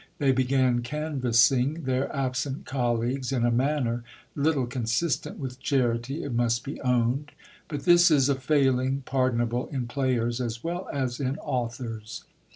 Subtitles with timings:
[0.17, 6.63] They began canvassing their absent colleagues in a manner little consistent with charity, it must
[6.63, 7.33] be owned;
[7.67, 12.23] but this is a failing pardonable in players as well as in authors.